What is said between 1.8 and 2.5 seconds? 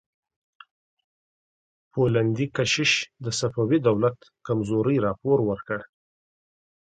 پولندي